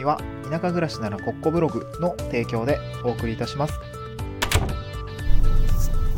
[0.00, 3.74] 組は田舎暮らしならコッコブログの提供でお送りいたします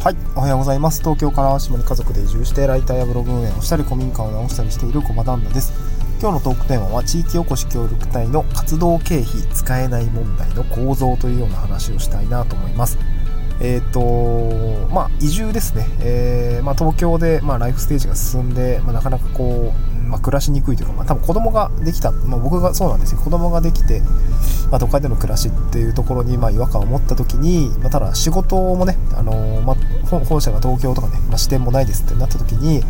[0.01, 0.99] はい、おはようございます。
[0.99, 5.73] 東京から島に家族で移住してライターやブログ運営をしたり古民家を直したりしている駒旦那です。
[6.21, 12.99] 今日のトークテーマは地域おこし協力隊の活動経費使えない問題の構造というような話をしたいなと思います。
[13.65, 15.87] えー、とまあ移住ですね。
[16.01, 23.21] えーまあ、東京で、まあ、ライフステージが進んで、まあ、なかなかこう、ま、暮らしにくいというか、まあ、多分子供ができた、ま、僕がそうなんですよ。
[23.21, 24.01] 子供ができて、
[24.71, 29.77] まあ、都会での暮らしっていうところにまあ違和感を持った時に、ま、ただ仕事もね、あのま、
[30.09, 32.83] 本社が東京とかね、ま、支店もないですってなった時に、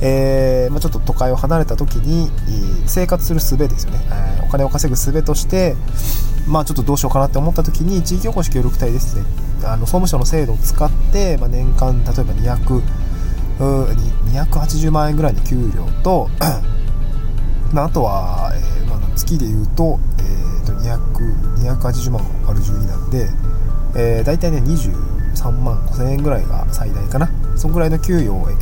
[0.00, 5.76] えーまあ、ちょっと都会を離れた時にえー生活する術ですよね、えーお金を稼ぐ術として、
[6.46, 9.24] まあ、ちょっとどうしようかなって思った時に地域おこし協力隊ですね。
[9.62, 16.30] あの総務省の制度を使って、まあ、年間例えば200うーに280万円ぐらいの給料と
[17.74, 23.28] まあ、あとは、えーまあ、月で言うと,、えー、と200 280万割る12なんで、
[23.96, 27.30] えー、大体ね23万5000円ぐらいが最大かな。
[27.56, 28.54] そのぐらいの給与を、え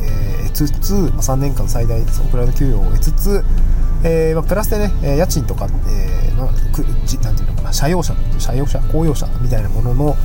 [0.43, 3.43] ー得つつ、ま、3年間最大そのくらいの給与を得つつ、
[4.03, 10.15] えーま、プラスでねえ家賃とか、えーまあ、くじなんていうのかな社用車社用車公用車みたいなものの、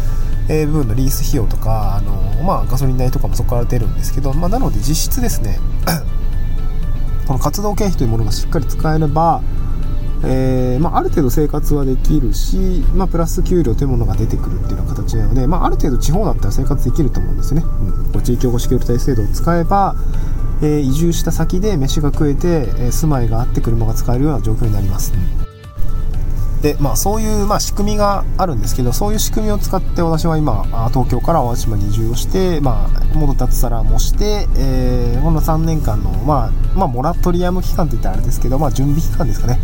[0.49, 5.59] えー部分のリース費用とか、あのまあ、ガソリン代とかもそこから出るんですけど、まあ、なので実質ですね
[7.27, 9.43] この活動経費というものがしっかり使えれば、
[10.25, 17.67] えーまあ、ある程度生活はできるし、まあ、プラス給料というものが出てくるっていうような形なので、まあ、ある程度地方だったら生活できると思うんですよね、
[18.15, 19.97] うん、地域おこし協力隊制度を使えば、
[20.63, 25.13] えー移住した先で飯が食えて、えー住まいがあって車が使えるような状況になります、
[26.63, 39.59] でまあそういう、まあ、仕組みがあるんですけどそういう仕組みを使って私は今東京から淡路島に移住をして、まあ、戻ったつらもして、えーこの3年間の、まあまあ、モラトリアム期間といったらあれですけど、まあ、準備期間ですかね、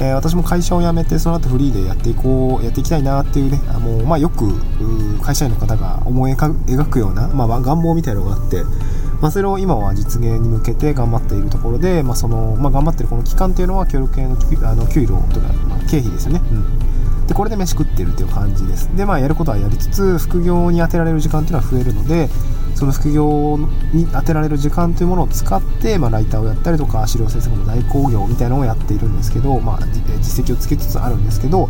[0.00, 4.48] えー私も会社を辞めてその後フリーでやっていこうやっていきたいなっていうねあの、まあ、よく
[5.22, 8.62] 会社員の方が思い描くような、まあ、願望みたいのがあって、
[9.20, 14.36] まあ、それを今は実現に向けて頑張っているところで、まあそのまあ、頑張ってるこの期間というのは協力系の
[14.68, 18.88] あの給料とか、まあ、経費ですよね、うん、でこれで飯食ってるっていう感じです。
[18.96, 22.28] でまあやることはやりつつ副業に充てられる時間っていうのは増えるので
[22.78, 23.58] その副業
[23.92, 29.78] に充てられる時間というものを使って、まあ、ライターをやったりとか資料制作の代行業みたいなのをやっているんですけど、まあ、
[30.22, 31.68] 実績をつけつつあるんですけど、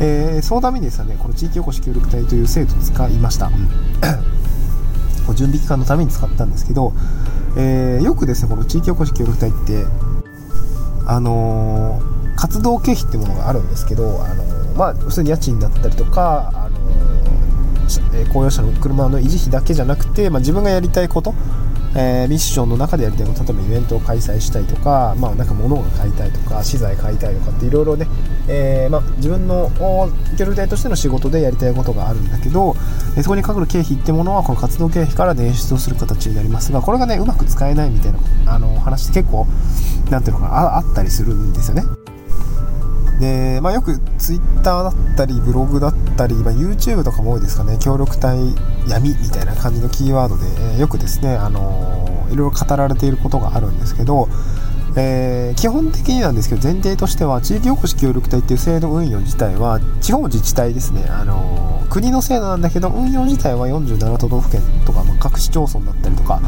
[0.00, 3.52] えーそのためにですねこの地域おこし協力隊という制度を使いました、
[5.36, 6.92] 準備期間のために使ったんですけど、
[7.56, 9.86] えーよくですねこの地域おこし協力隊って
[11.06, 16.70] あのー活動経費っていうものがあるんですけど、あのまあ普通に家賃だったりとか、あ
[18.14, 21.34] え公用車の車の維持費だけじゃなくて、まあ、自分がやりたいこと、
[21.94, 28.06] えーミッションの中でやりたいこと例えばイベントを開催したいとか,、まあ、なんか物が買いたいとか資材買いたいとかっていろいろね、
[28.48, 32.74] えーまあ、自分のお協力隊としての仕事でやりたいことがあるんだけど
[33.22, 38.18] そこにかかる経費ってものはこの活動経費から捻出をする形になりますがこれがねうまく使えないみたいな
[38.54, 39.46] あの話って結構
[40.10, 42.01] なんていうのかなあったりするんですよね。
[43.22, 47.78] で、まあ、よくツイッターだったりブログだったり、まあ、YouTube とかも多いですかね。
[47.80, 48.36] 協力隊
[48.88, 54.28] 闇みたいな感じのキーワードで、えーよくですね、あのーいろいろ語られていることがあるんですけど、
[54.96, 66.40] えー基本的になんですけど前提としては地域おこし協力隊っていう制度運用自体は地方自治体ですね、あのー国の制度なんだけど運用自体は47都道府県とか、まあ、各市町村だったりとか、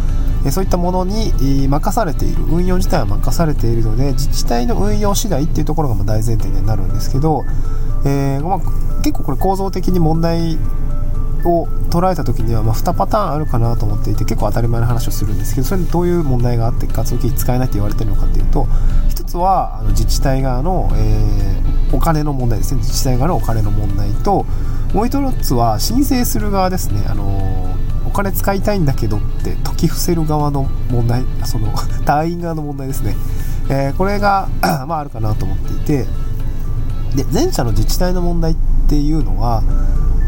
[0.45, 1.33] えそういったものに、
[1.69, 7.45] 任されている運用自体は任されているので自治体の運用次第っていうところが大前提になるんですけど、
[8.05, 8.59] えーまあ、
[9.03, 10.59] 結構これ構造的に問題
[11.45, 18.67] を捉えた時にはま2パターンあるかなと思っていて結構当たり前の話をするんですけどそれにどういう問題があって活動経費使えないって言われてるのかっていうと
[19.09, 21.55] 一つはあの自治体側の、えー
[21.95, 22.81] お金の問題ですね。
[22.81, 24.47] 自治体側のお金の問題と
[24.93, 27.05] もう一つは申請する側ですね。
[27.09, 27.84] あのお
[28.15, 31.69] 金使いたいんだけどって解き伏せる側の問題その
[32.07, 33.17] 隊員側の問題ですね、
[33.69, 34.49] えーこれが
[34.87, 36.07] まああるかなと思っていて。
[37.15, 38.57] で前者の自治体の問題っ
[38.89, 39.63] ていうのは、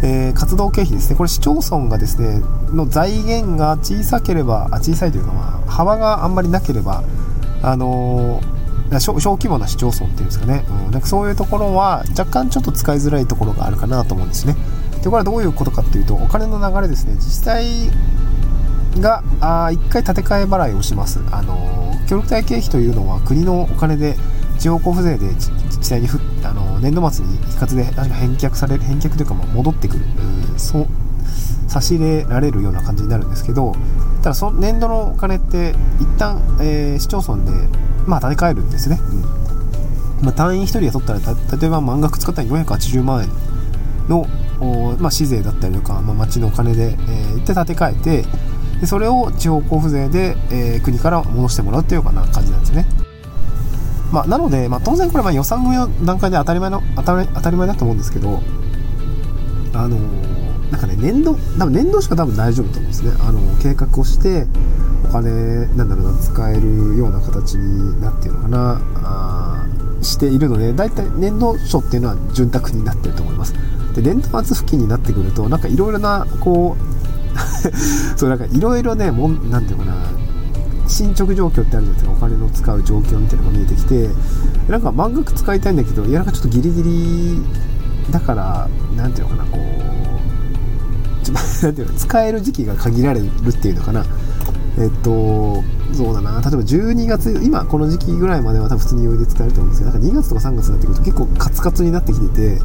[0.03, 1.17] えー活動経費ですね。
[1.17, 2.43] これ市町村がですね
[2.73, 7.03] の財源が小さければ小さいというか、まあ、幅があんまりなければ
[7.63, 8.57] あのー
[9.01, 14.55] 小小規模な市町村っていうんですかね、うん、なんかそういうところは若干ちょっと使いづらいところがあるかなと思うんですね。
[15.07, 17.15] でこれはどういうことかっていうとお金の流れですね。
[17.15, 17.91] 自治体
[19.01, 24.15] があ1回建て替え払いをします、あのー協力隊経費というのは国のお金で
[24.61, 25.51] 地方交付税で自
[25.81, 30.05] 治体にふあのー年度末に一括で返却される返却というか戻ってくる。
[30.57, 30.87] うそう
[31.69, 33.75] 差し入れられるような感じになるんですけど
[34.23, 37.69] ただその年度のお金って一旦、えー市町村で
[38.07, 38.99] まあ建て替えるんですね、
[40.21, 40.25] うん。
[40.25, 41.21] まあ、単位1人が取ったら
[41.61, 43.31] 例えば満額使ったら480万円
[44.09, 44.27] の、
[44.99, 48.29] まあ、市税だったりとか、まあ、町のお金で、えー、行って建て替えて
[48.81, 52.87] でそれを地方交付税で、えー、国から戻してもらうっていうような感じなんですね。
[54.13, 58.41] まあ、なので、まあ、当然これは予算組の段階で当たり前の当たり当たり前だと思うんですけど
[59.75, 64.47] あのー、なんかね年度多分年度しか多分大丈夫と思うんですねあの計画をして
[65.09, 69.67] お金なんだろうな使えるような形になっているのかなあ
[70.03, 73.55] しているので大体年度初っていうのは潤沢になってると思います
[73.97, 76.97] で年度末付近になってくるとなんかいろいろなこう
[78.17, 79.97] そうなんかいろいろねもんなていうのかな
[80.89, 82.13] 進捗状況ってあるじゃないですか。
[82.13, 84.09] お金の使う状況みたいなのが見えてきて
[84.69, 87.43] なんか満額使いたいんだけどいやなんかちょっとギリギリ
[88.11, 94.05] だからなんていうのかなこうちょなんていうの使える時期が限られるっていうのかな。
[94.79, 96.41] えっとそうだな。
[96.41, 102.59] 例えば12月今この時期ぐらいまでは多分普通に余裕で使えると思うんですけどなんか2月とか3月になってくると結構カツカツになってきてて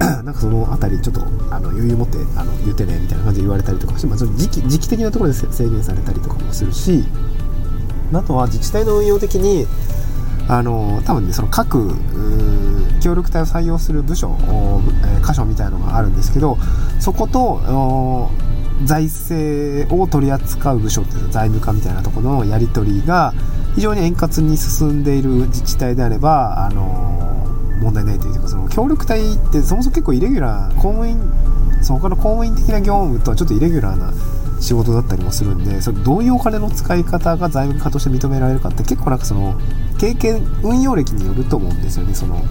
[0.00, 7.04] なんかその辺りちょっとあの余裕持ってあの言ってねみたいな感じで言われたりとかして、まあ、時期時期的なところで制限されたりとかもするし
[8.12, 9.66] あとは自治体の運用的に
[10.48, 11.94] あの多分ねその各
[13.00, 14.36] 協力隊を採用する部署、
[15.04, 16.58] え箇所みたいなのがあるんですけど
[16.98, 18.30] そこと
[18.84, 23.32] 財政を取り扱う部署っていう財務課みたいなところのやり取りが
[23.74, 27.19] 非常に円滑に進んでいる自治体であれば、あの
[27.80, 31.18] 問題ないというかその協力隊ってそもそも結構イレギュラー公務員
[31.82, 34.12] その他の公務員的な業務とはちょっとイレギュラーな
[34.60, 39.58] 仕事だったりもするんでそれどういうお金の使い方が財務課として認められるかって結構なんかその
[39.98, 42.14] 経験運用歴によると思うんですよね。
[42.14, 42.42] その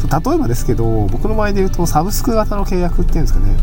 [0.00, 3.56] 例えばですけど僕の場合で言うとサブスク型の契約っていうんですかね。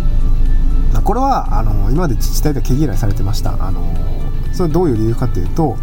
[1.04, 3.56] これはあの今まで自治体では毛嫌いされてました。
[3.60, 3.82] あの
[4.54, 5.78] それどういう理由かっていうと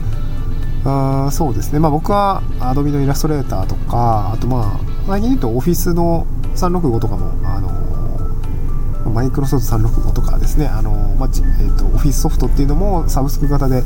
[0.85, 1.79] あそうですね。
[1.79, 13.85] まあ僕はアドビのイラストレーターとかあとまあ最近言うとオフィスの365とかもあのマイクロソフト365とかですね、あのまあえーと、オフィスソフトっていうのもサブスク型で、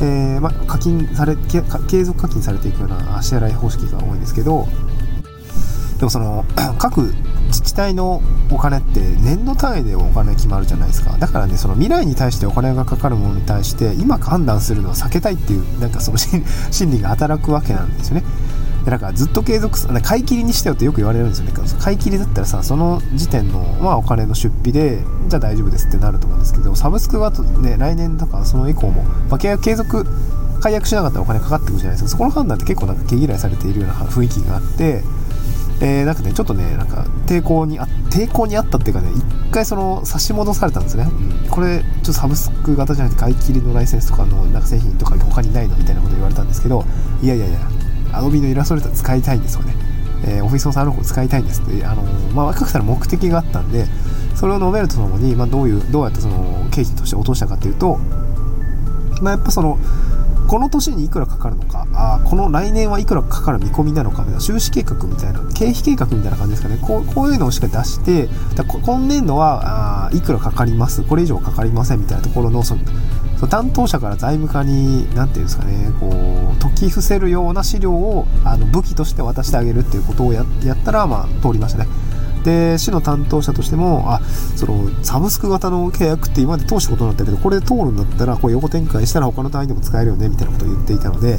[0.00, 4.68] えーまあ、課金され継続課金されていくような支払い方式が多いんですけど
[5.98, 6.44] でもその
[6.78, 7.12] 各
[7.46, 11.16] 自治体のお金って年度単位でお金決まるじゃないですか。
[11.18, 16.18] だからねその未来に対してお金がかかるものに対して今判断するのは避けたいっていうなんかその
[16.70, 18.24] 心理が働くわけなんですよね。
[18.84, 21.52] でなんかずっと継続買い切りにしてよってよく言われるんですよね。
[21.80, 27.30] 買い切りだったらさその時点の、まあ、お金の出費でじゃあ大丈夫ですってなると思うんですけどサブスクは
[27.60, 30.06] ね来年とかその以降も、まあ、契約継続
[30.60, 32.10] 解約しなかったらお金かかってくるじゃないですか。
[32.10, 35.02] そこの判断って結構なんか毛嫌いされているような雰囲気があって
[35.80, 41.04] えー、なんかね、ちょっとね、なんか抵抗にあ、抵抗にあったっていうかね、一回その差し戻されたんですね。
[41.04, 46.84] うん、これ、ちょっとサブスク型じゃなくて買い切りのライセンスとかのなんか製品とか他にないのみたいなこと言われたんですけど、
[47.22, 47.58] いやいやいや、
[48.12, 49.74] アドビのイラストレーター使いたいんですよね。
[50.24, 53.86] えー、オフィスの3の方使いたいんですって、あのー、まあ、若くたら目的があったんで、
[54.34, 57.98] それを述べるとともに、まあ、どういう、どうやってその経費として落としたかっていうと、
[59.22, 59.78] まあ、やっぱその、
[60.48, 66.78] この年にいくらかかるのか、あこの来年はいくらかかる見込みなのかみたいな、収支計画みたいな、経費計画みたいな感じですかね。
[66.80, 72.80] こうこういうのをしっかり出して、だ今年度はあいくらかかります、これ以上かかりませんみたいなところの、その
[73.36, 80.46] その担当者から財務課に、なんていうんですかね、こう、解き伏せるような資料をあの武器として渡してあげるっていうことをやっ
[80.84, 81.88] たら、まあ、通りましたね。
[82.44, 91.38] で市の担当者としてもあそのサブスク型の契約って今まで通したことになったけどこれで通るんだったらこう横展開したら他の単位でも使えるよねみたいなことを言っていたので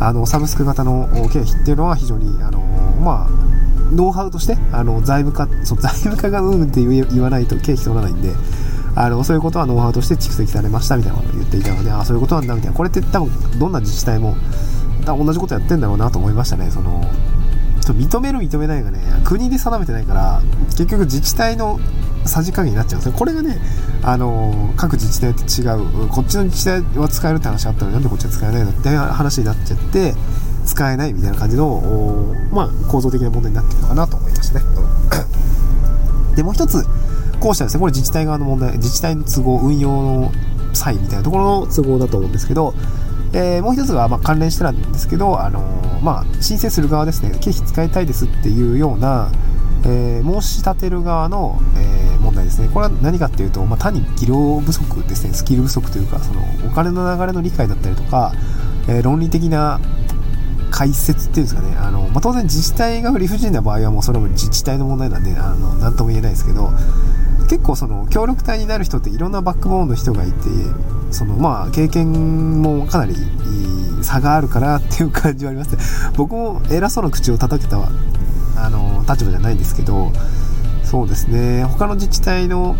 [0.00, 2.60] あのサブスク型の経費っていうのは非常にあの
[3.00, 3.48] まあ
[3.92, 8.32] ノウハウとしてあの財務課そう財務課がうんって言わないと経費取らないんで
[8.94, 12.76] あのそういうことはノウハウとして蓄積されましたみたいなことを言っていたのであそういうことなんだみたいな。
[12.76, 14.34] これって多分どんな自治体も
[15.06, 17.02] 同じことやってんだろうなと思いましたねその
[17.88, 21.80] と認める認めないがね国で定めてないから結局自治体の
[22.24, 23.00] さじ加減になっちゃう。
[23.00, 23.58] んですよこれがね
[24.02, 25.64] あの各自治体って違
[26.04, 28.70] うこっちの自治体は使えるって話あったのになんでこっちは使えないの？
[28.70, 30.14] って話になっちゃって
[30.66, 34.66] 使えないみたいな感じのまあ構造的な問題になってるのかなと思いましたね。
[36.36, 36.84] でもう一つ
[37.40, 37.80] こうしたですね。
[37.80, 38.72] これ自治体側の問題。
[38.76, 40.32] 自治体の都合運用の
[40.74, 42.74] 際みたいなところの都合だと思うんですけど
[43.32, 45.60] えー、もう一つはま関連してなんですけど、あの、
[46.02, 49.30] まあ、申請する側ですね、経費使いたいですっていうような、
[49.84, 52.68] えー、申し立てる側の、え問題ですね。
[52.72, 58.32] これは何かっていうと、まあ、単に技量不足ですね、スキル不足というか、そのお金の流れの理解だったりとか、
[58.88, 59.80] え論理的な
[60.70, 66.70] 解説っていうんですかね、あのまあ、当然自治体が理不尽な場合はもうそれも自治体の問題なんで、何とも言えないですけど、
[67.48, 70.34] 結構その協力隊になる人っていろんなバックボーンの人がいて
[71.10, 73.14] そのまあ経験もかなり
[74.02, 75.82] 差があるかなっていう感じはありますね。
[76.16, 77.78] 僕も偉そうな口を叩けた
[78.56, 80.12] あの立場じゃないんですけど
[80.84, 81.64] そうですね。
[81.64, 82.76] 他の自治体の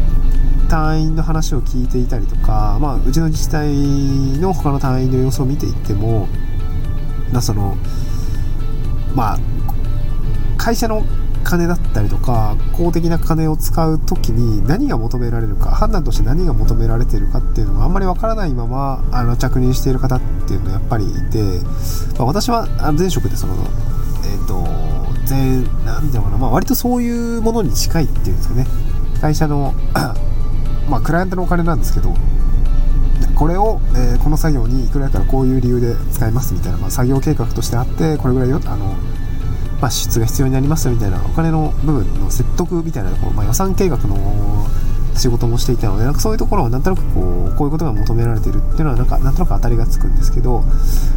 [0.68, 3.74] 隊員の話を聞いていたりとか、まあ、うちの自治体
[4.38, 6.28] の他の隊員の様子を見ていっても、
[7.32, 7.76] まあ、その
[9.14, 9.38] まあ
[10.58, 11.04] 会社の
[11.48, 21.42] 金だったりとか公的な金を使う時に何が求められるか判断として何が求められているかっていうのがあんまりわからないままあの着任している方っていうのはやっぱりいて、
[22.18, 23.54] まあ、私は前職でその
[24.24, 24.66] えっ、ー、と
[25.24, 28.66] 全なんていうのかな、まあ、割とそういうものに近いっていうんですかね。
[29.20, 29.74] 会社の
[30.88, 32.14] まあクライアントのお金なんですけど
[33.34, 38.94] これを、えー、この作業にいくらやからこういう理由で使いますみたいな、まあ、作業計画としてあってこれぐらいよあの
[39.80, 44.66] まあ、支出が必要になりますみたいなお金の部分の説得みたいなところ、まあ、予算計画の
[45.18, 50.60] 仕事もしていたのでなんかそういうところはなんとなくこうこういうことが求められてるっていうのはなんかなんとなく当たりがつくんですけど、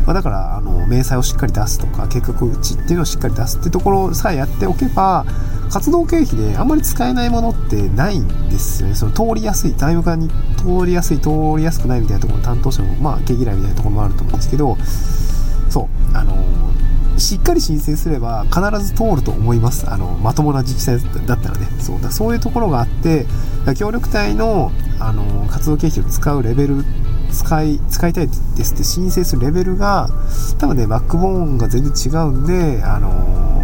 [0.05, 5.25] まあ、だからあの明細をしっかり出すとか計画値っていうのをしっかり出すっていうところさえやっておけば
[5.69, 8.95] 活動経費であんまり使えないものってないんですよね。
[8.95, 14.77] その通りやすいタイム感に通りやすい通りやすくないみたいなところ担当者もまあ毛嫌いみたいなところもあると思うんですけど
[15.69, 16.35] そうあの
[17.21, 19.89] しっかり申請すれば必ず通ると思います。
[19.89, 21.67] あの、まともな自治体だったらね。
[21.79, 23.25] そうだ、そういうところがあって、
[23.77, 26.83] 協力隊の、あの、活動経費を使うレベル、
[27.31, 30.09] 使い、使いたいですって申請するレベルが、
[30.57, 33.63] 多分ね、バックボーンが全然違うんで、あの、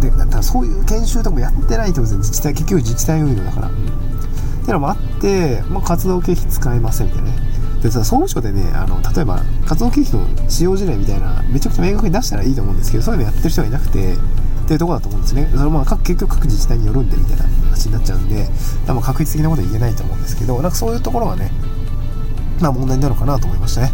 [0.00, 2.30] で、だからそういう研修とかもやってないと思うんですよ。
[2.30, 3.68] 自治体、結局自治体運用だから。
[3.68, 7.47] っていうのもあって、まあ、活動経費使えませんみたいなね。
[7.82, 14.16] でさ、総務省でね、あの、例えば、活動経費の使用事例みたいな、めちゃくちゃ明確に出したらいいと思うんですけど、そういうのやってる人がいなくて、っ
[14.68, 15.48] ていうとこだと思うんですね。
[15.54, 18.48] それまあ各、結局各自治体によるんで、みたいな話になっちゃうんで、
[18.86, 21.52] 多分確率的なことは言えないと思うんですけど、なんかそういうところがね、
[22.60, 23.92] まあ問題になるかなと思いましたね。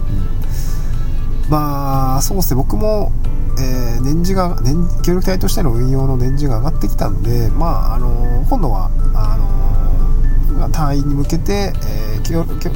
[1.44, 3.12] うん、まあ、そうですね、僕も、
[3.58, 8.90] えー、年次が、年、協力隊としての運用の年次が上がってきたんで、まあ、あのー、今度は、
[10.56, 12.14] あのー、隊員に向けて、えー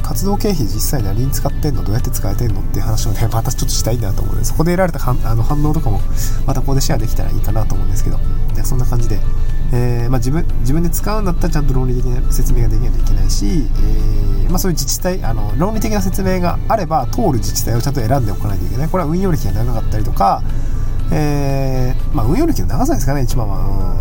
[0.03, 6.01] 活動経費実際何に使ってんのどうやって使えてんのっていう話をね、 またちょっとしたいなと思うので、そこで得られたあの反応とかも、
[6.45, 8.19] またここでシェアできたらいいかなと思うんですけど、
[8.55, 9.19] でそんな感じで、
[9.71, 18.87] えー、まあ、自分、自分で使うんだったらちゃんと論理的な説明ができないといけないし、えー、まあ、そういう自治体、あの、論理的な説明があれば、通る自治体をちゃんと選んでおかないといけない。
[18.87, 20.41] これは運用歴が長かったりとか、
[21.11, 23.98] えー、まあ、運用歴の長さですかね、一番は。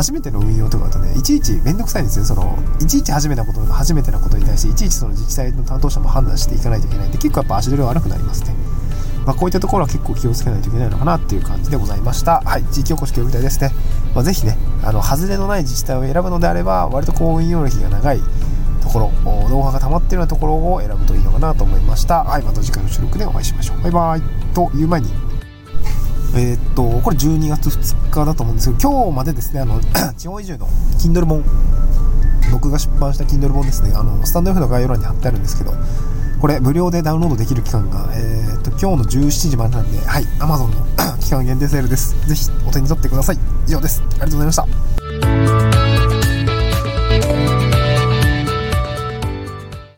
[0.00, 2.24] 初めての運用とかだとね、いちいちめんどくさいんですよ。
[2.24, 8.54] その、いちいち初めてなこと、初めてなことに対して、いちいちその自治体の担当者も判断していかないといけないんで、結構やっぱ足取り悪くなりますね。
[9.26, 12.40] まあ、こういったところは結構気をつけないといけないのかなっていう感じでございました。
[12.46, 13.74] はい、地域おこし協力隊ですね。
[14.14, 18.22] まあ、ぜひね、あの、外れのない自治体を選ぶのであれば、割とこう運用歴が長い
[18.82, 19.12] ところ、
[19.50, 22.24] ノウハウが溜まっているようなところを選ぶといいのかなと思いました。
[22.24, 23.82] はい、また次回の収録でお会いしましょう。
[23.82, 24.22] バイバイ。
[24.54, 25.29] という前に、
[26.34, 29.80] えー、っと、これ12月2日だと思うんですけど、今日までですね、あの、
[30.16, 30.66] 地方移住の
[30.98, 31.44] Kindle 本、
[32.52, 35.72] 僕が出版した Kindle 本ですね、あの、スタンド F の概要欄に貼ってあるんですけど、
[36.40, 42.14] これ無料でダウンロードできる期間が、えー、っと、今日の17時までなんで、はい、Amazon の 期間限定セールです。
[42.26, 43.38] ぜひお手に取ってください。
[43.66, 44.02] 以上です。
[44.02, 44.99] ありがとうございました。